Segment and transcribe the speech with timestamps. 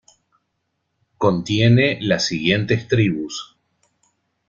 [1.19, 3.55] Contiene las siguientes tribus.